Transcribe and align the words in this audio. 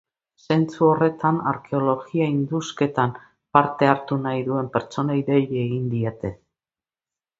Zentzu 0.45 0.85
horretan, 0.91 1.35
arkeologia-indusketan 1.51 3.13
parte 3.57 3.91
hartu 3.91 4.17
nahi 4.25 4.41
duen 4.49 4.71
pertsonei 4.79 5.19
dei 5.29 5.41
egin 5.67 5.85
diete. 5.93 6.33